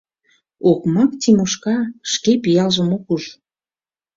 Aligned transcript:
Окмак 0.69 1.11
Тимошка 1.21 1.77
шке 2.11 2.33
пиалжым 2.43 2.89
ок 2.97 3.05
уж. 3.15 3.23